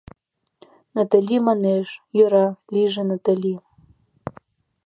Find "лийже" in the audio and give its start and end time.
2.73-3.03